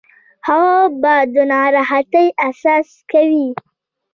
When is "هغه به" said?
0.47-1.15